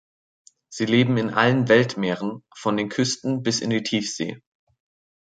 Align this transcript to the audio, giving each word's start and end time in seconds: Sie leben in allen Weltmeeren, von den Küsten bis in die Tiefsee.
Sie 0.69 0.85
leben 0.87 1.15
in 1.17 1.29
allen 1.29 1.67
Weltmeeren, 1.67 2.43
von 2.55 2.75
den 2.75 2.89
Küsten 2.89 3.43
bis 3.43 3.59
in 3.61 3.69
die 3.69 3.83
Tiefsee. 3.83 4.41